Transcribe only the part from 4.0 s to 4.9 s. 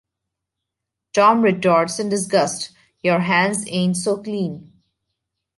clean.